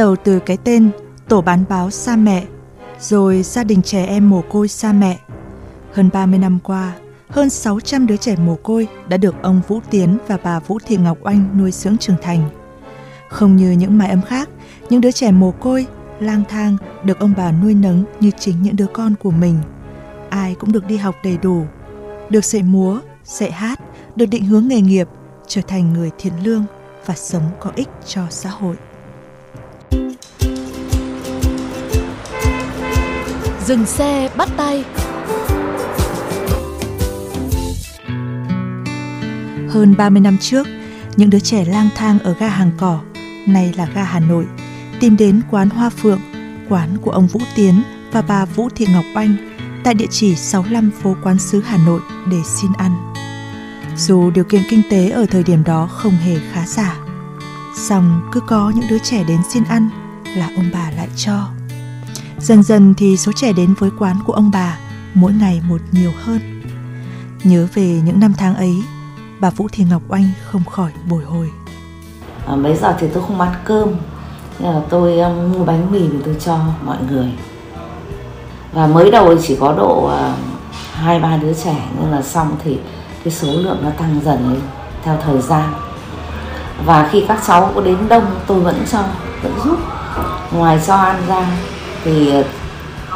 đầu 0.00 0.16
từ 0.16 0.38
cái 0.38 0.56
tên 0.56 0.90
Tổ 1.28 1.40
bán 1.40 1.64
báo 1.68 1.90
xa 1.90 2.16
mẹ, 2.16 2.44
rồi 3.00 3.42
gia 3.42 3.64
đình 3.64 3.82
trẻ 3.82 4.04
em 4.04 4.30
mồ 4.30 4.42
côi 4.42 4.68
xa 4.68 4.92
mẹ. 4.92 5.18
Hơn 5.92 6.10
30 6.12 6.38
năm 6.38 6.58
qua, 6.64 6.92
hơn 7.28 7.50
600 7.50 8.06
đứa 8.06 8.16
trẻ 8.16 8.36
mồ 8.36 8.54
côi 8.54 8.88
đã 9.08 9.16
được 9.16 9.34
ông 9.42 9.60
Vũ 9.68 9.80
Tiến 9.90 10.18
và 10.26 10.38
bà 10.44 10.58
Vũ 10.58 10.78
Thị 10.86 10.96
Ngọc 10.96 11.18
Oanh 11.22 11.58
nuôi 11.58 11.70
dưỡng 11.70 11.98
trưởng 11.98 12.16
thành. 12.22 12.48
Không 13.28 13.56
như 13.56 13.70
những 13.70 13.98
mái 13.98 14.10
ấm 14.10 14.22
khác, 14.22 14.48
những 14.90 15.00
đứa 15.00 15.10
trẻ 15.10 15.30
mồ 15.30 15.50
côi, 15.50 15.86
lang 16.20 16.42
thang 16.48 16.76
được 17.04 17.18
ông 17.18 17.34
bà 17.36 17.52
nuôi 17.52 17.74
nấng 17.74 18.04
như 18.20 18.30
chính 18.38 18.62
những 18.62 18.76
đứa 18.76 18.86
con 18.92 19.14
của 19.22 19.30
mình. 19.30 19.58
Ai 20.30 20.54
cũng 20.54 20.72
được 20.72 20.86
đi 20.86 20.96
học 20.96 21.14
đầy 21.24 21.38
đủ, 21.42 21.64
được 22.30 22.44
dạy 22.44 22.62
múa, 22.62 23.00
dạy 23.24 23.50
hát, 23.50 23.80
được 24.16 24.26
định 24.26 24.44
hướng 24.44 24.68
nghề 24.68 24.80
nghiệp, 24.80 25.08
trở 25.46 25.62
thành 25.62 25.92
người 25.92 26.10
thiện 26.18 26.32
lương 26.44 26.64
và 27.06 27.14
sống 27.14 27.50
có 27.60 27.70
ích 27.74 27.88
cho 28.06 28.22
xã 28.30 28.50
hội. 28.50 28.76
Dừng 33.70 33.86
xe 33.86 34.30
bắt 34.36 34.48
tay 34.56 34.84
Hơn 39.68 39.94
30 39.98 40.20
năm 40.20 40.38
trước, 40.38 40.66
những 41.16 41.30
đứa 41.30 41.38
trẻ 41.38 41.64
lang 41.64 41.88
thang 41.96 42.18
ở 42.18 42.34
ga 42.34 42.48
Hàng 42.48 42.70
Cỏ, 42.78 43.00
nay 43.46 43.74
là 43.76 43.88
ga 43.94 44.02
Hà 44.02 44.20
Nội, 44.20 44.46
tìm 45.00 45.16
đến 45.16 45.40
quán 45.50 45.70
Hoa 45.70 45.90
Phượng, 45.90 46.20
quán 46.68 46.96
của 47.02 47.10
ông 47.10 47.26
Vũ 47.26 47.40
Tiến 47.56 47.82
và 48.12 48.22
bà 48.22 48.44
Vũ 48.44 48.68
Thị 48.74 48.86
Ngọc 48.92 49.04
Anh 49.14 49.36
tại 49.84 49.94
địa 49.94 50.08
chỉ 50.10 50.36
65 50.36 50.90
phố 51.02 51.16
Quán 51.22 51.38
Sứ 51.38 51.60
Hà 51.60 51.78
Nội 51.86 52.00
để 52.30 52.38
xin 52.44 52.70
ăn. 52.78 53.12
Dù 53.96 54.30
điều 54.30 54.44
kiện 54.44 54.62
kinh 54.70 54.82
tế 54.90 55.10
ở 55.10 55.26
thời 55.26 55.42
điểm 55.42 55.64
đó 55.64 55.86
không 55.92 56.12
hề 56.12 56.36
khá 56.52 56.66
giả, 56.66 56.96
song 57.88 58.28
cứ 58.32 58.40
có 58.40 58.72
những 58.74 58.88
đứa 58.90 58.98
trẻ 58.98 59.24
đến 59.28 59.40
xin 59.52 59.64
ăn 59.64 59.90
là 60.36 60.50
ông 60.56 60.70
bà 60.72 60.90
lại 60.96 61.08
cho. 61.16 61.59
Dần 62.50 62.62
dần 62.62 62.94
thì 62.94 63.16
số 63.16 63.32
trẻ 63.32 63.52
đến 63.52 63.74
với 63.78 63.90
quán 63.98 64.16
của 64.26 64.32
ông 64.32 64.50
bà 64.52 64.78
mỗi 65.14 65.32
ngày 65.32 65.62
một 65.68 65.80
nhiều 65.92 66.10
hơn. 66.24 66.62
Nhớ 67.44 67.66
về 67.74 68.00
những 68.04 68.20
năm 68.20 68.32
tháng 68.38 68.54
ấy, 68.54 68.82
bà 69.40 69.50
Vũ 69.50 69.68
Thị 69.72 69.84
Ngọc 69.90 70.02
Oanh 70.08 70.30
không 70.44 70.64
khỏi 70.64 70.90
bồi 71.10 71.24
hồi. 71.24 71.50
À, 72.46 72.56
bây 72.56 72.76
giờ 72.76 72.96
thì 73.00 73.06
tôi 73.14 73.22
không 73.26 73.40
ăn 73.40 73.52
cơm 73.64 73.88
nên 74.58 74.72
là 74.72 74.80
tôi 74.88 75.20
um, 75.20 75.52
mua 75.52 75.64
bánh 75.64 75.92
mì 75.92 75.98
thì 75.98 76.18
tôi 76.24 76.36
cho 76.40 76.58
mọi 76.84 76.96
người 77.10 77.28
và 78.72 78.86
mới 78.86 79.10
đầu 79.10 79.38
chỉ 79.42 79.56
có 79.60 79.72
độ 79.72 80.10
hai 80.92 81.04
hai 81.04 81.20
ba 81.20 81.36
đứa 81.36 81.52
trẻ 81.64 81.88
nhưng 82.00 82.12
là 82.12 82.22
xong 82.22 82.56
thì 82.64 82.78
cái 83.24 83.32
số 83.32 83.48
lượng 83.52 83.78
nó 83.82 83.90
tăng 83.90 84.20
dần 84.24 84.50
lên 84.50 84.60
theo 85.04 85.18
thời 85.24 85.40
gian 85.40 85.72
và 86.84 87.08
khi 87.12 87.24
các 87.28 87.40
cháu 87.46 87.72
có 87.74 87.80
đến 87.80 87.96
đông 88.08 88.24
tôi 88.46 88.60
vẫn 88.60 88.84
cho 88.92 89.04
vẫn 89.42 89.52
giúp 89.64 89.78
ngoài 90.52 90.80
cho 90.86 90.94
ăn 90.94 91.22
ra 91.28 91.46
thì 92.04 92.30
ờ, 92.30 92.44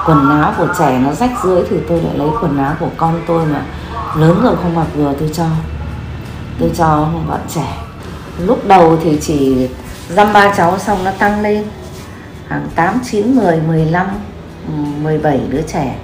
quần 0.07 0.29
áo 0.29 0.55
của 0.59 0.69
trẻ 0.79 0.99
nó 0.99 1.13
rách 1.13 1.31
dưới 1.45 1.63
thì 1.71 1.77
tôi 1.89 2.03
lại 2.03 2.19
lấy 2.19 2.29
quần 2.41 2.59
áo 2.59 2.75
của 2.81 2.91
con 2.97 3.23
tôi 3.27 3.47
mà. 3.47 3.63
Lớn 4.17 4.41
rồi 4.43 4.57
không 4.57 4.75
mặc 4.75 4.87
vừa 4.95 5.15
tôi 5.21 5.31
cho. 5.35 5.47
Tôi 6.59 6.71
cho 6.77 7.09
bọn 7.29 7.41
trẻ. 7.55 7.77
Lúc 8.39 8.67
đầu 8.67 8.99
thì 9.05 9.19
chỉ 9.21 9.69
dăm 10.09 10.33
ba 10.33 10.55
cháu 10.57 10.79
xong 10.79 11.05
nó 11.05 11.11
tăng 11.11 11.43
lên. 11.43 11.65
Hàng 12.49 12.69
8, 12.75 12.99
9, 13.11 13.37
10, 13.37 13.61
15, 13.61 14.07
17 15.03 15.41
đứa 15.49 15.63
trẻ. 15.63 15.97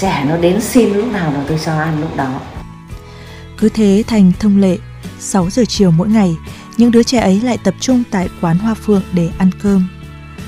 Trẻ 0.00 0.24
nó 0.28 0.36
đến 0.36 0.60
xin 0.60 0.94
lúc 0.94 1.12
nào 1.12 1.32
là 1.32 1.40
tôi 1.48 1.58
cho 1.64 1.72
ăn 1.72 2.00
lúc 2.00 2.16
đó. 2.16 2.30
Cứ 3.58 3.68
thế 3.68 4.04
thành 4.06 4.32
thông 4.40 4.60
lệ, 4.60 4.78
6 5.18 5.50
giờ 5.50 5.62
chiều 5.68 5.90
mỗi 5.90 6.08
ngày, 6.08 6.36
những 6.76 6.90
đứa 6.90 7.02
trẻ 7.02 7.20
ấy 7.20 7.40
lại 7.40 7.58
tập 7.64 7.74
trung 7.80 8.02
tại 8.10 8.28
quán 8.40 8.58
Hoa 8.58 8.74
Phượng 8.74 9.02
để 9.12 9.30
ăn 9.38 9.50
cơm. 9.62 9.88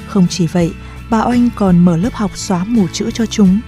Không 0.07 0.27
chỉ 0.31 0.47
vậy, 0.47 0.73
bà 1.13 1.25
Oanh 1.25 1.49
còn 1.57 1.79
mở 1.79 1.97
lớp 1.97 2.15
học 2.15 2.31
xóa 2.35 2.65
mù 2.65 2.89
chữ 2.93 3.11
cho 3.11 3.27
chúng. 3.27 3.61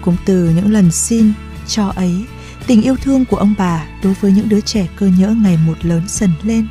Cũng 0.00 0.16
từ 0.24 0.50
những 0.50 0.72
lần 0.72 0.90
xin, 0.90 1.32
cho 1.68 1.92
ấy, 1.96 2.24
tình 2.66 2.82
yêu 2.82 2.96
thương 2.96 3.24
của 3.24 3.36
ông 3.36 3.54
bà 3.58 3.86
đối 4.02 4.14
với 4.20 4.32
những 4.32 4.48
đứa 4.48 4.60
trẻ 4.60 4.88
cơ 4.96 5.06
nhỡ 5.06 5.28
ngày 5.28 5.58
một 5.66 5.74
lớn 5.82 6.02
dần 6.08 6.30
lên 6.42 6.68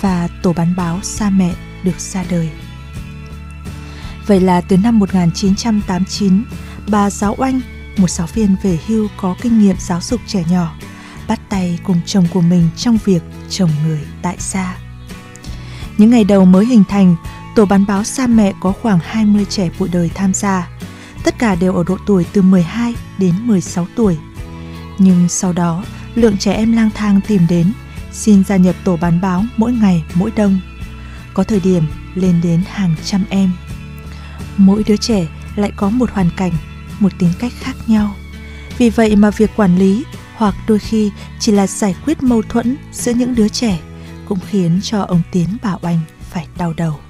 và 0.00 0.28
tổ 0.42 0.52
bán 0.52 0.74
báo 0.76 1.00
xa 1.02 1.30
mẹ 1.30 1.54
được 1.84 2.00
ra 2.00 2.24
đời. 2.30 2.50
Vậy 4.26 4.40
là 4.40 4.60
từ 4.60 4.76
năm 4.76 4.98
1989, 4.98 6.44
bà 6.90 7.10
giáo 7.10 7.34
oanh, 7.38 7.60
một 7.96 8.10
giáo 8.10 8.26
viên 8.34 8.56
về 8.62 8.78
hưu 8.86 9.08
có 9.16 9.36
kinh 9.40 9.60
nghiệm 9.60 9.76
giáo 9.78 10.00
dục 10.00 10.20
trẻ 10.26 10.44
nhỏ, 10.50 10.74
bắt 11.28 11.40
tay 11.48 11.78
cùng 11.84 12.00
chồng 12.06 12.26
của 12.32 12.40
mình 12.40 12.68
trong 12.76 12.98
việc 13.04 13.22
trồng 13.48 13.70
người 13.86 14.00
tại 14.22 14.36
gia. 14.38 14.78
Những 15.98 16.10
ngày 16.10 16.24
đầu 16.24 16.44
mới 16.44 16.66
hình 16.66 16.84
thành, 16.88 17.16
tổ 17.58 17.64
bán 17.64 17.86
báo 17.86 18.04
xa 18.04 18.26
mẹ 18.26 18.52
có 18.60 18.72
khoảng 18.72 18.98
20 19.02 19.44
trẻ 19.44 19.70
bụi 19.78 19.88
đời 19.92 20.10
tham 20.14 20.34
gia. 20.34 20.68
Tất 21.24 21.38
cả 21.38 21.54
đều 21.54 21.74
ở 21.74 21.84
độ 21.86 21.98
tuổi 22.06 22.26
từ 22.32 22.42
12 22.42 22.94
đến 23.18 23.34
16 23.42 23.86
tuổi. 23.96 24.18
Nhưng 24.98 25.28
sau 25.28 25.52
đó, 25.52 25.84
lượng 26.14 26.36
trẻ 26.38 26.52
em 26.52 26.72
lang 26.72 26.90
thang 26.94 27.20
tìm 27.28 27.42
đến, 27.48 27.72
xin 28.12 28.44
gia 28.44 28.56
nhập 28.56 28.74
tổ 28.84 28.96
bán 28.96 29.20
báo 29.20 29.44
mỗi 29.56 29.72
ngày 29.72 30.04
mỗi 30.14 30.32
đông. 30.36 30.60
Có 31.34 31.44
thời 31.44 31.60
điểm 31.60 31.84
lên 32.14 32.40
đến 32.42 32.62
hàng 32.68 32.94
trăm 33.04 33.24
em. 33.30 33.50
Mỗi 34.56 34.84
đứa 34.86 34.96
trẻ 34.96 35.26
lại 35.56 35.72
có 35.76 35.90
một 35.90 36.10
hoàn 36.10 36.30
cảnh, 36.36 36.52
một 37.00 37.12
tính 37.18 37.32
cách 37.38 37.52
khác 37.60 37.76
nhau. 37.86 38.14
Vì 38.78 38.90
vậy 38.90 39.16
mà 39.16 39.30
việc 39.30 39.50
quản 39.56 39.78
lý 39.78 40.04
hoặc 40.36 40.54
đôi 40.68 40.78
khi 40.78 41.10
chỉ 41.40 41.52
là 41.52 41.66
giải 41.66 41.96
quyết 42.04 42.22
mâu 42.22 42.42
thuẫn 42.42 42.76
giữa 42.92 43.12
những 43.12 43.34
đứa 43.34 43.48
trẻ 43.48 43.78
cũng 44.28 44.38
khiến 44.50 44.80
cho 44.82 45.00
ông 45.00 45.22
Tiến 45.32 45.48
bảo 45.62 45.78
Oanh 45.82 46.00
phải 46.30 46.46
đau 46.58 46.72
đầu 46.76 47.00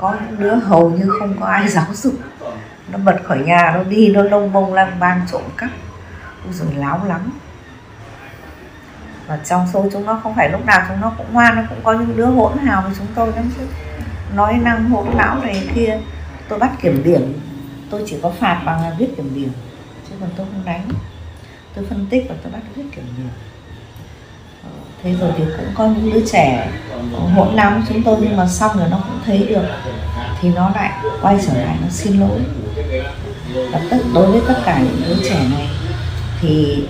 có 0.00 0.16
những 0.24 0.40
đứa 0.40 0.54
hầu 0.54 0.90
như 0.90 1.10
không 1.18 1.36
có 1.40 1.46
ai 1.46 1.68
giáo 1.68 1.86
dục. 1.92 2.14
Nó 2.92 2.98
bật 2.98 3.16
khỏi 3.24 3.38
nhà, 3.38 3.72
nó 3.74 3.82
đi, 3.82 4.12
nó 4.12 4.22
lông 4.22 4.52
bông 4.52 4.74
lang 4.74 4.96
bang 5.00 5.20
trộm 5.32 5.42
cắp. 5.56 5.70
Rồi 6.50 6.74
láo 6.74 7.04
lắm. 7.06 7.30
Và 9.26 9.36
trong 9.44 9.68
số 9.72 9.86
chúng 9.92 10.06
nó 10.06 10.20
không 10.22 10.34
phải 10.34 10.50
lúc 10.50 10.66
nào 10.66 10.84
chúng 10.88 11.00
nó 11.00 11.12
cũng 11.18 11.26
ngoan, 11.32 11.56
nó 11.56 11.62
cũng 11.68 11.78
có 11.82 11.92
những 11.92 12.16
đứa 12.16 12.26
hỗn 12.26 12.58
hào 12.58 12.82
với 12.82 12.92
chúng 12.98 13.06
tôi 13.14 13.32
lắm 13.36 13.50
chứ. 13.58 13.66
Nói 14.34 14.58
năng 14.62 14.90
hỗn 14.90 15.06
lão 15.14 15.40
này 15.40 15.68
kia, 15.74 15.98
tôi 16.48 16.58
bắt 16.58 16.70
kiểm 16.82 17.02
điểm. 17.04 17.40
Tôi 17.90 18.02
chỉ 18.06 18.18
có 18.22 18.30
phạt 18.30 18.62
bằng 18.64 18.82
là 18.82 18.94
viết 18.98 19.08
kiểm 19.16 19.34
điểm, 19.34 19.52
chứ 20.08 20.14
còn 20.20 20.30
tôi 20.36 20.46
không 20.52 20.64
đánh. 20.64 20.88
Tôi 21.74 21.86
phân 21.90 22.06
tích 22.10 22.26
và 22.28 22.34
tôi 22.42 22.52
bắt 22.52 22.60
viết 22.74 22.84
kiểm 22.92 23.04
điểm 23.16 23.28
thế 25.02 25.14
rồi 25.20 25.30
thì 25.38 25.44
cũng 25.56 25.66
có 25.74 25.86
những 25.86 26.12
đứa 26.12 26.26
trẻ 26.32 26.68
hỗn 27.36 27.54
lắm 27.54 27.74
với 27.74 27.82
chúng 27.88 28.02
tôi 28.02 28.16
nhưng 28.20 28.36
mà 28.36 28.46
xong 28.46 28.78
rồi 28.78 28.88
nó 28.90 28.96
cũng 28.96 29.18
thấy 29.26 29.38
được, 29.38 29.62
thì 30.40 30.48
nó 30.48 30.70
lại 30.74 30.90
quay 31.22 31.38
trở 31.46 31.54
lại, 31.54 31.76
nó 31.82 31.88
xin 31.90 32.20
lỗi. 32.20 32.38
Và 33.72 33.80
tất 33.90 33.96
đối 34.14 34.26
với 34.26 34.40
tất 34.48 34.54
cả 34.64 34.78
những 34.78 35.02
đứa 35.08 35.28
trẻ 35.28 35.40
này, 35.50 35.68
thì 36.40 36.84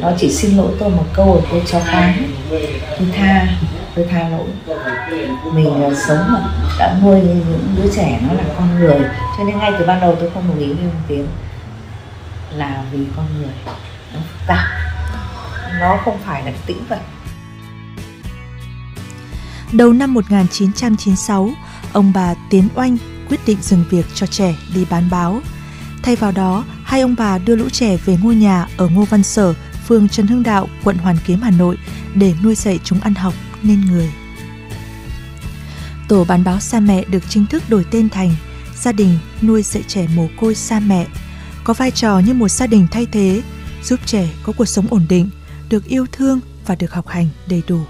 nó 0.00 0.10
chỉ 0.18 0.30
xin 0.30 0.56
lỗi 0.56 0.72
tôi 0.78 0.90
một 0.90 1.04
câu 1.12 1.26
rồi 1.26 1.42
tôi 1.50 1.62
cho 1.66 1.80
con 1.92 2.12
tôi 2.98 3.08
tha 3.16 3.46
tôi 3.94 4.06
tha 4.10 4.28
lỗi. 4.28 4.76
Mình 5.52 5.82
là 5.82 5.90
sống 6.08 6.32
mà 6.32 6.40
đã 6.78 6.94
nuôi 7.02 7.20
những 7.20 7.74
đứa 7.76 7.90
trẻ 7.96 8.20
nó 8.28 8.34
là 8.34 8.44
con 8.58 8.78
người. 8.80 8.98
Cho 9.38 9.44
nên 9.44 9.58
ngay 9.58 9.72
từ 9.78 9.86
ban 9.86 10.00
đầu 10.00 10.16
tôi 10.20 10.30
không 10.34 10.48
đồng 10.48 10.58
ý 10.58 10.66
với 10.66 10.84
ông 10.84 11.02
tiến 11.08 11.26
là 12.50 12.82
vì 12.92 12.98
con 13.16 13.26
người 13.38 13.52
nó 14.14 14.20
phức 14.20 14.46
tạp 14.46 14.85
nó 15.80 16.00
không 16.04 16.18
phải 16.24 16.44
là 16.44 16.52
tĩnh 16.66 16.84
vật 16.88 17.00
Đầu 19.72 19.92
năm 19.92 20.14
1996, 20.14 21.50
ông 21.92 22.12
bà 22.14 22.34
Tiến 22.50 22.68
Oanh 22.74 22.96
quyết 23.28 23.40
định 23.46 23.58
dừng 23.62 23.84
việc 23.90 24.06
cho 24.14 24.26
trẻ 24.26 24.54
đi 24.74 24.84
bán 24.90 25.10
báo. 25.10 25.40
Thay 26.02 26.16
vào 26.16 26.32
đó, 26.32 26.64
hai 26.84 27.00
ông 27.00 27.14
bà 27.18 27.38
đưa 27.38 27.56
lũ 27.56 27.68
trẻ 27.68 27.96
về 27.96 28.18
ngôi 28.22 28.34
nhà 28.34 28.66
ở 28.76 28.88
Ngô 28.88 29.04
Văn 29.04 29.22
Sở, 29.22 29.54
phường 29.86 30.08
Trần 30.08 30.26
Hưng 30.26 30.42
Đạo, 30.42 30.68
quận 30.84 30.96
Hoàn 30.96 31.16
Kiếm, 31.26 31.40
Hà 31.42 31.50
Nội 31.50 31.78
để 32.14 32.34
nuôi 32.42 32.54
dạy 32.54 32.80
chúng 32.84 33.00
ăn 33.00 33.14
học 33.14 33.34
nên 33.62 33.80
người. 33.80 34.10
Tổ 36.08 36.24
bán 36.24 36.44
báo 36.44 36.60
xa 36.60 36.80
mẹ 36.80 37.04
được 37.04 37.22
chính 37.28 37.46
thức 37.46 37.62
đổi 37.68 37.84
tên 37.90 38.08
thành 38.08 38.34
gia 38.76 38.92
đình 38.92 39.18
nuôi 39.42 39.62
dạy 39.62 39.82
trẻ 39.86 40.08
mồ 40.14 40.28
côi 40.40 40.54
xa 40.54 40.80
mẹ, 40.80 41.06
có 41.64 41.74
vai 41.74 41.90
trò 41.90 42.18
như 42.18 42.34
một 42.34 42.48
gia 42.48 42.66
đình 42.66 42.86
thay 42.90 43.06
thế, 43.12 43.42
giúp 43.82 44.00
trẻ 44.06 44.28
có 44.42 44.52
cuộc 44.56 44.64
sống 44.64 44.86
ổn 44.90 45.06
định, 45.08 45.30
được 45.70 45.84
yêu 45.84 46.06
thương 46.12 46.40
và 46.66 46.74
được 46.74 46.92
học 46.92 47.08
hành 47.08 47.28
đầy 47.48 47.62
đủ. 47.68 47.80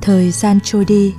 Thời 0.00 0.30
gian 0.30 0.58
trôi 0.64 0.84
đi, 0.84 1.14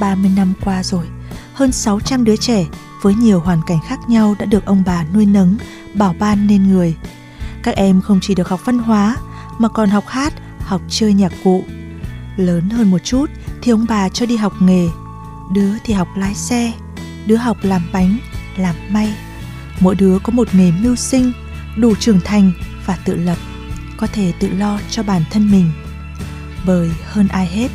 30 0.00 0.30
năm 0.36 0.52
qua 0.64 0.82
rồi, 0.82 1.06
hơn 1.54 1.72
600 1.72 2.24
đứa 2.24 2.36
trẻ 2.36 2.66
với 3.02 3.14
nhiều 3.14 3.40
hoàn 3.40 3.60
cảnh 3.66 3.78
khác 3.88 3.98
nhau 4.08 4.34
đã 4.38 4.46
được 4.46 4.64
ông 4.64 4.82
bà 4.86 5.04
nuôi 5.14 5.26
nấng, 5.26 5.56
bảo 5.94 6.14
ban 6.18 6.46
nên 6.46 6.68
người. 6.68 6.96
Các 7.62 7.76
em 7.76 8.00
không 8.00 8.18
chỉ 8.22 8.34
được 8.34 8.48
học 8.48 8.60
văn 8.64 8.78
hóa 8.78 9.16
mà 9.58 9.68
còn 9.68 9.88
học 9.88 10.04
hát, 10.06 10.32
học 10.58 10.82
chơi 10.88 11.12
nhạc 11.14 11.32
cụ. 11.44 11.64
Lớn 12.36 12.70
hơn 12.70 12.90
một 12.90 12.98
chút 12.98 13.30
thì 13.62 13.72
ông 13.72 13.86
bà 13.88 14.08
cho 14.08 14.26
đi 14.26 14.36
học 14.36 14.52
nghề. 14.60 14.88
Đứa 15.54 15.70
thì 15.84 15.94
học 15.94 16.08
lái 16.16 16.34
xe, 16.34 16.72
đứa 17.26 17.36
học 17.36 17.56
làm 17.62 17.82
bánh, 17.92 18.18
làm 18.56 18.74
may. 18.90 19.14
Mỗi 19.80 19.94
đứa 19.94 20.18
có 20.18 20.32
một 20.32 20.48
nghề 20.54 20.70
mưu 20.70 20.96
sinh, 20.96 21.32
đủ 21.76 21.94
trưởng 21.94 22.20
thành 22.20 22.52
và 22.86 22.98
tự 23.04 23.16
lập, 23.16 23.38
có 23.96 24.06
thể 24.06 24.32
tự 24.38 24.48
lo 24.48 24.78
cho 24.90 25.02
bản 25.02 25.22
thân 25.30 25.50
mình. 25.50 25.72
Bởi 26.66 26.90
hơn 27.04 27.28
ai 27.28 27.46
hết, 27.46 27.68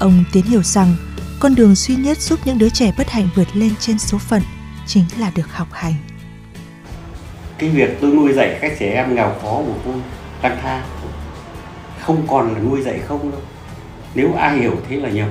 ông 0.00 0.24
Tiến 0.32 0.44
hiểu 0.44 0.62
rằng 0.62 0.96
con 1.40 1.54
đường 1.54 1.74
duy 1.74 1.96
nhất 1.96 2.18
giúp 2.18 2.40
những 2.44 2.58
đứa 2.58 2.68
trẻ 2.68 2.92
bất 2.98 3.10
hạnh 3.10 3.28
vượt 3.34 3.48
lên 3.54 3.72
trên 3.80 3.98
số 3.98 4.18
phận 4.18 4.42
chính 4.86 5.04
là 5.18 5.30
được 5.34 5.52
học 5.52 5.68
hành. 5.72 5.94
Cái 7.58 7.70
việc 7.70 7.98
tôi 8.00 8.14
nuôi 8.14 8.32
dạy 8.32 8.58
các 8.60 8.72
trẻ 8.80 8.92
em 8.94 9.14
nghèo 9.14 9.34
khó 9.42 9.62
của 9.66 9.78
tôi 9.84 9.94
lang 10.42 10.58
thang 10.62 10.82
không 12.00 12.26
còn 12.28 12.54
là 12.54 12.58
nuôi 12.58 12.82
dạy 12.82 12.98
không 12.98 13.30
đâu. 13.30 13.40
Nếu 14.18 14.34
ai 14.34 14.58
hiểu 14.58 14.76
thế 14.88 14.96
là 14.96 15.08
nhầm. 15.08 15.28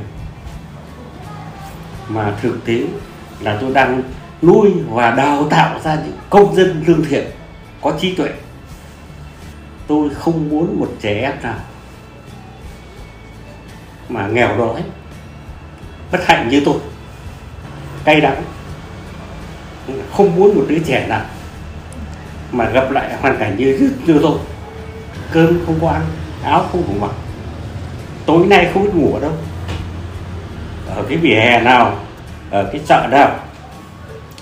Mà 2.07 2.33
thực 2.41 2.65
tế 2.65 2.81
là 3.39 3.57
tôi 3.61 3.73
đang 3.73 4.01
nuôi 4.41 4.71
và 4.89 5.11
đào 5.11 5.47
tạo 5.49 5.79
ra 5.79 5.95
những 5.95 6.17
công 6.29 6.55
dân 6.55 6.83
lương 6.87 7.05
thiện, 7.05 7.27
có 7.81 7.93
trí 8.01 8.15
tuệ. 8.15 8.29
Tôi 9.87 10.09
không 10.09 10.49
muốn 10.49 10.79
một 10.79 10.91
trẻ 10.99 11.21
em 11.21 11.33
nào 11.43 11.59
mà 14.09 14.27
nghèo 14.27 14.57
đói, 14.57 14.83
bất 16.11 16.27
hạnh 16.27 16.49
như 16.49 16.61
tôi, 16.65 16.77
cay 18.03 18.21
đắng 18.21 18.43
không 20.11 20.35
muốn 20.35 20.55
một 20.55 20.65
đứa 20.67 20.79
trẻ 20.85 21.07
nào 21.07 21.25
mà 22.51 22.69
gặp 22.69 22.91
lại 22.91 23.17
hoàn 23.21 23.37
cảnh 23.37 23.57
như 23.57 23.91
như 24.05 24.19
tôi 24.21 24.39
cơm 25.31 25.65
không 25.65 25.79
có 25.81 25.89
ăn, 25.89 26.01
áo 26.43 26.65
không 26.71 26.83
đủ 26.87 26.93
mặc 26.99 27.11
tối 28.27 28.45
nay 28.45 28.69
không 28.74 28.83
biết 28.83 28.95
ngủ 28.95 29.13
ở 29.13 29.19
đâu. 29.19 29.31
Ở 30.95 31.03
cái 31.09 31.18
vỉa 31.18 31.35
hè 31.35 31.62
nào 31.62 32.00
ở 32.51 32.69
cái 32.71 32.81
chợ 32.88 33.07
nào 33.12 33.35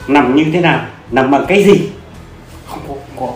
nằm 0.07 0.35
như 0.35 0.45
thế 0.53 0.61
nào 0.61 0.85
nằm 1.11 1.31
bằng 1.31 1.45
cái 1.47 1.63
gì? 1.63 1.89
Không 2.67 2.79
có, 2.87 2.93
không 2.93 3.27
có. 3.27 3.33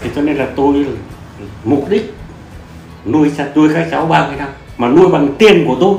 thế 0.00 0.10
cho 0.16 0.22
nên 0.22 0.36
là 0.36 0.46
tôi 0.56 0.86
mục 1.64 1.88
đích 1.88 2.14
nuôi 3.06 3.30
nuôi 3.56 3.70
các 3.74 3.88
cháu 3.90 4.06
bao 4.06 4.28
nhiêu 4.28 4.38
năm 4.38 4.48
mà 4.78 4.88
nuôi 4.88 5.08
bằng 5.08 5.34
tiền 5.38 5.64
của 5.68 5.76
tôi. 5.80 5.96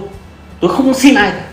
Tôi 0.60 0.72
không 0.72 0.94
xin 0.94 1.16
ai 1.16 1.32
cả. 1.32 1.45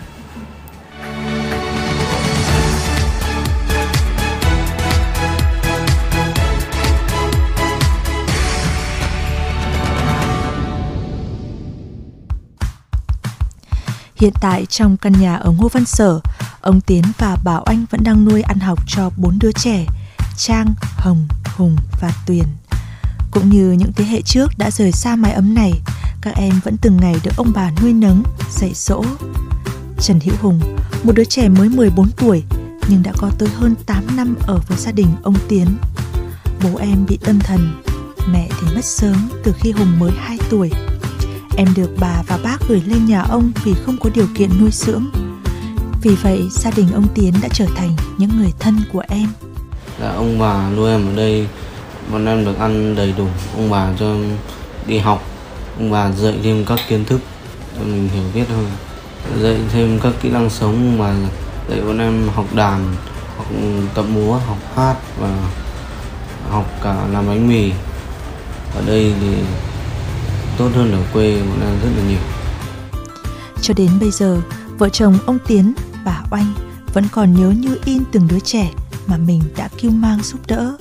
Hiện 14.23 14.33
tại 14.41 14.67
trong 14.67 14.97
căn 14.97 15.13
nhà 15.13 15.37
ở 15.37 15.51
Ngô 15.51 15.69
Văn 15.69 15.85
Sở, 15.85 16.21
ông 16.61 16.81
Tiến 16.81 17.03
và 17.19 17.37
Bảo 17.45 17.63
Anh 17.63 17.85
vẫn 17.91 18.05
đang 18.05 18.25
nuôi 18.25 18.43
ăn 18.43 18.61
học 18.61 18.79
cho 18.87 19.11
bốn 19.17 19.39
đứa 19.39 19.53
trẻ, 19.53 19.87
Trang, 20.37 20.75
Hồng, 20.83 21.29
Hùng 21.57 21.77
và 22.01 22.13
Tuyền. 22.27 22.45
Cũng 23.31 23.49
như 23.49 23.73
những 23.73 23.93
thế 23.93 24.05
hệ 24.05 24.23
trước 24.23 24.51
đã 24.59 24.71
rời 24.71 24.93
xa 24.93 25.17
mái 25.17 25.33
ấm 25.33 25.55
này, 25.55 25.73
các 26.21 26.35
em 26.37 26.61
vẫn 26.65 26.77
từng 26.83 26.97
ngày 26.97 27.15
được 27.25 27.31
ông 27.37 27.53
bà 27.55 27.71
nuôi 27.83 27.93
nấng, 27.93 28.23
dạy 28.51 28.73
dỗ. 28.75 29.05
Trần 30.01 30.21
Hữu 30.21 30.35
Hùng, 30.41 30.61
một 31.05 31.13
đứa 31.15 31.25
trẻ 31.25 31.49
mới 31.49 31.69
14 31.69 32.11
tuổi 32.11 32.43
nhưng 32.89 33.03
đã 33.03 33.13
có 33.17 33.31
tới 33.39 33.49
hơn 33.49 33.75
8 33.87 34.17
năm 34.17 34.37
ở 34.47 34.61
với 34.69 34.79
gia 34.79 34.93
đình 34.93 35.09
ông 35.23 35.37
Tiến. 35.49 35.67
Bố 36.63 36.77
em 36.77 37.07
bị 37.09 37.19
tâm 37.25 37.39
thần, 37.39 37.83
mẹ 38.33 38.49
thì 38.61 38.75
mất 38.75 38.85
sớm 38.85 39.31
từ 39.45 39.53
khi 39.59 39.73
Hùng 39.73 39.99
mới 39.99 40.13
2 40.19 40.39
tuổi. 40.51 40.71
Em 41.57 41.69
được 41.77 41.91
bà 42.01 42.23
và 42.27 42.39
bác 42.45 42.57
gửi 42.69 42.83
lên 42.87 43.07
nhà 43.07 43.23
ông 43.23 43.53
vì 43.65 43.75
không 43.87 43.97
có 44.01 44.11
điều 44.15 44.27
kiện 44.35 44.51
nuôi 44.61 44.71
dưỡng. 44.73 45.05
Vì 46.03 46.15
vậy, 46.15 46.49
gia 46.51 46.71
đình 46.71 46.93
ông 46.95 47.07
Tiến 47.15 47.35
đã 47.43 47.49
trở 47.53 47.67
thành 47.77 47.97
những 48.19 48.31
người 48.39 48.53
thân 48.59 48.81
của 48.93 49.03
em. 49.09 49.29
Là 49.99 50.13
ông 50.13 50.39
bà 50.39 50.71
nuôi 50.71 50.91
em 50.91 51.07
ở 51.07 51.17
đây, 51.17 51.47
bọn 52.13 52.27
em 52.27 52.45
được 52.45 52.59
ăn 52.59 52.97
đầy 52.97 53.15
đủ. 53.19 53.27
Ông 53.57 53.71
bà 53.71 53.93
cho 53.99 54.17
đi 54.87 54.99
học 54.99 55.23
ông 55.79 55.91
bà 55.91 56.11
dạy 56.13 56.35
thêm 56.43 56.65
các 56.65 56.81
kiến 56.89 57.05
thức 57.05 57.21
cho 57.79 57.85
mình 57.85 58.09
hiểu 58.15 58.25
biết 58.35 58.45
hơn 58.49 58.67
dạy 59.43 59.57
thêm 59.73 59.99
các 60.03 60.13
kỹ 60.23 60.31
năng 60.31 60.51
sống 60.51 60.99
mà 60.99 61.15
dạy 61.71 61.81
bọn 61.81 61.99
em 61.99 62.29
học 62.35 62.55
đàn 62.55 62.95
học 63.37 63.47
tập 63.95 64.05
múa 64.15 64.39
học 64.47 64.59
hát 64.77 64.97
và 65.19 65.29
học 66.51 66.71
cả 66.83 67.07
làm 67.13 67.27
bánh 67.27 67.49
mì 67.49 67.71
ở 68.75 68.83
đây 68.87 69.13
thì 69.21 69.35
tốt 70.59 70.71
hơn 70.75 70.93
ở 70.93 71.03
quê 71.13 71.43
bọn 71.43 71.61
em 71.61 71.81
rất 71.83 71.91
là 71.97 72.09
nhiều. 72.09 72.19
Cho 73.63 73.75
đến 73.75 73.91
bây 74.01 74.11
giờ, 74.11 74.41
vợ 74.79 74.89
chồng 74.89 75.19
ông 75.27 75.39
tiến, 75.47 75.75
bà 76.05 76.23
oanh 76.31 76.53
vẫn 76.93 77.05
còn 77.13 77.35
nhớ 77.35 77.51
như 77.51 77.79
in 77.85 78.03
từng 78.13 78.29
đứa 78.29 78.41
trẻ 78.41 78.71
mà 79.07 79.17
mình 79.17 79.43
đã 79.57 79.69
kêu 79.81 79.91
mang 79.91 80.23
giúp 80.23 80.41
đỡ. 80.47 80.77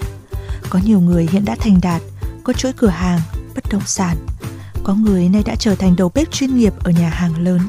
Có 0.69 0.79
nhiều 0.85 0.99
người 0.99 1.27
hiện 1.31 1.45
đã 1.45 1.55
thành 1.59 1.79
đạt, 1.81 2.01
có 2.43 2.53
chuỗi 2.53 2.73
cửa 2.73 2.87
hàng, 2.87 3.19
bất 3.55 3.63
động 3.71 3.85
sản. 3.85 4.17
Có 4.83 4.93
người 4.93 5.29
nay 5.29 5.43
đã 5.45 5.55
trở 5.55 5.75
thành 5.75 5.95
đầu 5.95 6.11
bếp 6.15 6.31
chuyên 6.31 6.57
nghiệp 6.57 6.73
ở 6.83 6.91
nhà 6.91 7.09
hàng 7.09 7.43
lớn. 7.43 7.59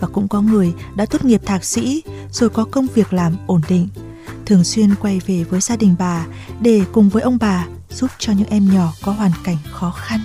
Và 0.00 0.08
cũng 0.08 0.28
có 0.28 0.40
người 0.40 0.72
đã 0.94 1.06
tốt 1.06 1.24
nghiệp 1.24 1.40
thạc 1.46 1.64
sĩ, 1.64 2.02
rồi 2.30 2.50
có 2.50 2.64
công 2.64 2.86
việc 2.94 3.12
làm 3.12 3.36
ổn 3.46 3.60
định. 3.68 3.88
Thường 4.46 4.64
xuyên 4.64 4.94
quay 4.94 5.20
về 5.26 5.44
với 5.44 5.60
gia 5.60 5.76
đình 5.76 5.94
bà 5.98 6.26
để 6.60 6.82
cùng 6.92 7.08
với 7.08 7.22
ông 7.22 7.38
bà 7.40 7.66
giúp 7.90 8.10
cho 8.18 8.32
những 8.32 8.48
em 8.48 8.74
nhỏ 8.74 8.92
có 9.02 9.12
hoàn 9.12 9.32
cảnh 9.44 9.58
khó 9.72 9.90
khăn. 9.90 10.20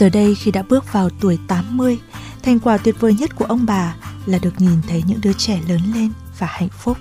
Giờ 0.00 0.08
đây 0.08 0.34
khi 0.34 0.50
đã 0.50 0.62
bước 0.68 0.92
vào 0.92 1.08
tuổi 1.20 1.38
80, 1.48 1.98
thành 2.42 2.58
quả 2.58 2.78
tuyệt 2.84 2.94
vời 3.00 3.14
nhất 3.14 3.30
của 3.36 3.44
ông 3.44 3.66
bà 3.66 3.94
là 4.26 4.38
được 4.42 4.54
nhìn 4.58 4.80
thấy 4.88 5.02
những 5.06 5.20
đứa 5.22 5.32
trẻ 5.32 5.58
lớn 5.68 5.80
lên 5.94 6.12
và 6.38 6.46
hạnh 6.50 6.68
phúc. 6.68 6.96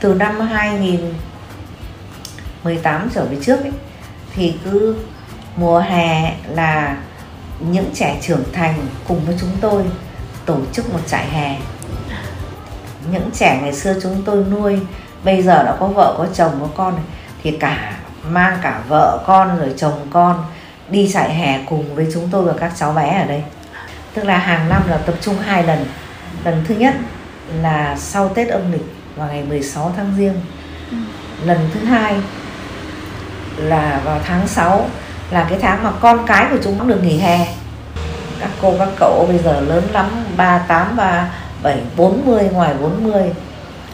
Từ 0.00 0.14
năm 0.14 0.40
2018 0.40 3.08
trở 3.14 3.24
về 3.24 3.38
trước 3.42 3.60
ấy, 3.60 3.72
thì 4.34 4.54
cứ 4.64 4.96
mùa 5.56 5.78
hè 5.78 6.36
là 6.48 7.02
những 7.70 7.90
trẻ 7.94 8.18
trưởng 8.22 8.44
thành 8.52 8.86
cùng 9.08 9.24
với 9.24 9.36
chúng 9.40 9.52
tôi 9.60 9.84
tổ 10.46 10.58
chức 10.72 10.92
một 10.92 11.00
trại 11.06 11.30
hè 11.30 11.60
những 13.12 13.30
trẻ 13.34 13.60
ngày 13.62 13.74
xưa 13.74 13.94
chúng 14.02 14.22
tôi 14.24 14.44
nuôi 14.50 14.78
bây 15.24 15.42
giờ 15.42 15.62
đã 15.62 15.76
có 15.80 15.86
vợ 15.86 16.14
có 16.18 16.26
chồng 16.34 16.52
có 16.60 16.68
con 16.76 16.98
thì 17.42 17.50
cả 17.50 17.98
mang 18.28 18.58
cả 18.62 18.82
vợ 18.88 19.24
con 19.26 19.58
rồi 19.58 19.74
chồng 19.76 20.06
con 20.10 20.44
đi 20.90 21.10
trại 21.12 21.34
hè 21.34 21.60
cùng 21.68 21.94
với 21.94 22.06
chúng 22.14 22.28
tôi 22.30 22.44
và 22.44 22.52
các 22.60 22.72
cháu 22.76 22.92
bé 22.92 23.20
ở 23.22 23.24
đây. 23.24 23.42
Tức 24.14 24.24
là 24.24 24.38
hàng 24.38 24.68
năm 24.68 24.82
là 24.88 24.96
tập 24.96 25.14
trung 25.20 25.36
hai 25.38 25.62
lần. 25.62 25.86
Lần 26.44 26.64
thứ 26.68 26.74
nhất 26.74 26.94
là 27.62 27.96
sau 27.98 28.28
Tết 28.28 28.48
âm 28.48 28.72
lịch 28.72 28.94
vào 29.16 29.28
ngày 29.28 29.44
16 29.44 29.92
tháng 29.96 30.12
riêng. 30.16 30.40
Lần 31.44 31.70
thứ 31.74 31.84
hai 31.84 32.14
là 33.56 34.00
vào 34.04 34.20
tháng 34.24 34.48
6 34.48 34.88
là 35.30 35.46
cái 35.50 35.58
tháng 35.62 35.82
mà 35.82 35.90
con 36.00 36.26
cái 36.26 36.46
của 36.50 36.58
chúng 36.64 36.78
cũng 36.78 36.88
được 36.88 37.02
nghỉ 37.02 37.18
hè. 37.18 37.46
Các 38.40 38.50
cô 38.62 38.74
các 38.78 38.88
cậu 38.96 39.26
bây 39.28 39.38
giờ 39.38 39.60
lớn 39.60 39.84
lắm 39.92 40.06
38, 40.36 40.96
37, 40.96 41.82
40 41.96 42.48
ngoài 42.52 42.74
40 42.80 43.22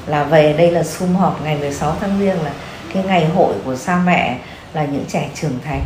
là 0.07 0.25
về 0.25 0.55
đây 0.59 0.71
là 0.71 0.83
sum 0.83 1.15
họp 1.15 1.43
ngày 1.45 1.57
16 1.59 1.97
tháng 2.01 2.21
riêng 2.21 2.43
là 2.43 2.51
cái 2.95 3.03
ngày 3.03 3.29
hội 3.37 3.55
của 3.65 3.77
cha 3.77 4.01
mẹ 4.07 4.39
là 4.75 4.85
những 4.85 5.05
trẻ 5.09 5.29
trưởng 5.35 5.59
thành 5.65 5.83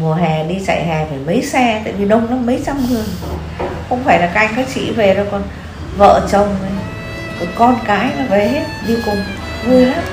mùa 0.00 0.14
hè 0.14 0.44
đi 0.44 0.60
chạy 0.66 0.84
hè 0.84 1.04
phải 1.04 1.18
mấy 1.26 1.42
xe, 1.42 1.80
tại 1.84 1.92
vì 1.92 2.08
đông 2.08 2.30
lắm, 2.30 2.46
mấy 2.46 2.62
trăm 2.66 2.76
người. 2.90 3.04
Không 3.88 4.04
phải 4.04 4.18
là 4.18 4.30
các 4.34 4.40
anh 4.40 4.52
các 4.56 4.66
chị 4.74 4.90
về 4.90 5.14
đâu, 5.14 5.26
còn 5.30 5.42
vợ 5.96 6.28
chồng 6.32 6.56
con 7.54 7.78
cái 7.86 8.10
nó 8.18 8.24
về 8.24 8.48
hết, 8.48 8.62
đi 8.86 8.94
cùng, 9.04 9.22
vui 9.66 9.86
lắm. 9.86 10.04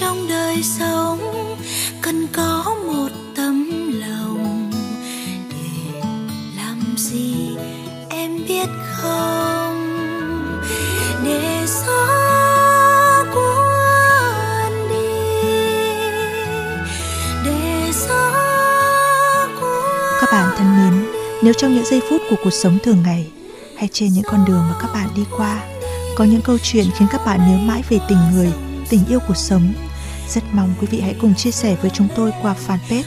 Trong 0.00 0.28
đời 0.28 0.62
sống 0.62 1.18
cần 2.02 2.26
có 2.32 2.76
một 2.86 3.08
tấm 3.36 3.70
lòng 4.00 4.70
để 5.50 6.00
làm 6.56 6.94
gì 6.96 7.34
em 8.08 8.38
biết 8.48 8.68
không? 8.96 10.06
Để 11.24 11.66
gió 11.66 13.24
cuốn 13.34 14.88
đi 14.88 15.12
để 17.44 17.92
gió 18.08 18.32
cuốn 19.60 20.20
Các 20.20 20.28
bạn 20.32 20.54
thân 20.58 20.76
mến, 20.76 21.06
nếu 21.42 21.52
trong 21.52 21.74
những 21.74 21.84
giây 21.84 22.00
phút 22.10 22.22
của 22.30 22.36
cuộc 22.44 22.52
sống 22.52 22.78
thường 22.82 23.02
ngày 23.02 23.30
hay 23.76 23.88
trên 23.92 24.12
những 24.12 24.24
con 24.24 24.44
đường 24.44 24.62
mà 24.70 24.74
các 24.80 24.90
bạn 24.94 25.08
đi 25.16 25.24
qua 25.36 25.62
có 26.16 26.24
những 26.24 26.42
câu 26.42 26.58
chuyện 26.62 26.86
khiến 26.98 27.08
các 27.12 27.20
bạn 27.26 27.38
nhớ 27.38 27.58
mãi 27.66 27.82
về 27.88 27.98
tình 28.08 28.18
người, 28.32 28.52
tình 28.90 29.00
yêu 29.08 29.18
cuộc 29.28 29.36
sống, 29.36 29.72
rất 30.34 30.44
mong 30.52 30.74
quý 30.80 30.86
vị 30.90 31.00
hãy 31.00 31.14
cùng 31.20 31.34
chia 31.34 31.50
sẻ 31.50 31.76
với 31.82 31.90
chúng 31.94 32.08
tôi 32.16 32.32
qua 32.42 32.54
fanpage 32.66 33.02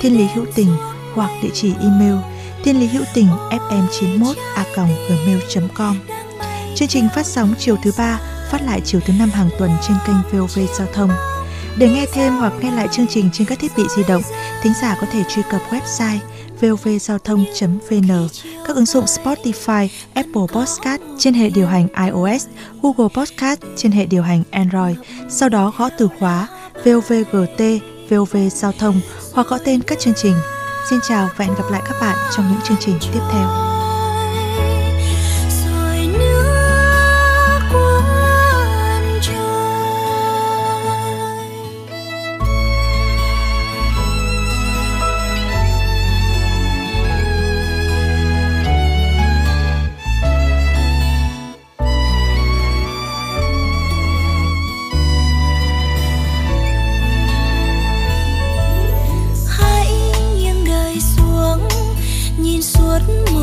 Thiên 0.00 0.18
Lý 0.18 0.26
Hữu 0.34 0.44
Tình 0.54 0.68
hoặc 1.14 1.30
địa 1.42 1.50
chỉ 1.54 1.72
email 1.80 2.16
thiên 2.64 2.80
lý 2.80 2.86
hữu 2.86 3.04
tình 3.14 3.26
fm91 3.50 4.34
a 4.54 4.64
gmail.com. 4.74 5.96
Chương 6.74 6.88
trình 6.88 7.08
phát 7.14 7.26
sóng 7.26 7.54
chiều 7.58 7.76
thứ 7.82 7.92
ba, 7.98 8.20
phát 8.50 8.62
lại 8.62 8.80
chiều 8.84 9.00
thứ 9.06 9.12
năm 9.18 9.30
hàng 9.30 9.50
tuần 9.58 9.70
trên 9.88 9.96
kênh 10.06 10.40
VOV 10.40 10.58
Giao 10.78 10.86
thông. 10.94 11.10
Để 11.78 11.88
nghe 11.88 12.06
thêm 12.12 12.32
hoặc 12.32 12.52
nghe 12.60 12.70
lại 12.70 12.88
chương 12.92 13.06
trình 13.06 13.30
trên 13.32 13.46
các 13.46 13.58
thiết 13.58 13.72
bị 13.76 13.82
di 13.96 14.02
động, 14.08 14.22
thính 14.62 14.72
giả 14.82 14.96
có 15.00 15.06
thể 15.12 15.22
truy 15.28 15.42
cập 15.50 15.60
website 15.70 16.18
vovgiao 16.60 17.18
thông.vn, 17.18 18.28
các 18.66 18.76
ứng 18.76 18.86
dụng 18.86 19.04
Spotify, 19.04 19.88
Apple 20.14 20.46
Podcast 20.52 21.02
trên 21.18 21.34
hệ 21.34 21.50
điều 21.50 21.66
hành 21.66 21.86
iOS, 22.06 22.46
Google 22.82 23.08
Podcast 23.14 23.60
trên 23.76 23.92
hệ 23.92 24.06
điều 24.06 24.22
hành 24.22 24.42
Android. 24.50 24.96
Sau 25.28 25.48
đó 25.48 25.72
gõ 25.78 25.88
từ 25.98 26.08
khóa 26.18 26.48
VOVGT, 26.88 27.62
VOV 28.10 28.36
Giao 28.50 28.72
thông 28.72 29.00
hoặc 29.32 29.46
gõ 29.46 29.58
tên 29.64 29.80
các 29.82 29.98
chương 29.98 30.14
trình. 30.14 30.34
Xin 30.90 30.98
chào 31.08 31.28
và 31.36 31.44
hẹn 31.44 31.54
gặp 31.54 31.64
lại 31.70 31.82
các 31.88 31.96
bạn 32.00 32.16
trong 32.36 32.48
những 32.50 32.60
chương 32.64 32.76
trình 32.80 32.94
tiếp 33.12 33.20
theo. 33.32 33.67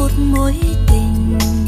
một 0.05 0.11
mối 0.17 0.53
tình. 0.87 1.64